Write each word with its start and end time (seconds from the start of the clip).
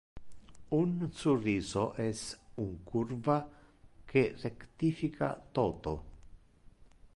Un 0.77 1.11
surriso 1.13 1.93
es 1.95 2.39
un 2.55 2.77
curva 2.77 3.47
que 4.07 4.35
rectifica 4.41 5.31
toto! 5.53 5.95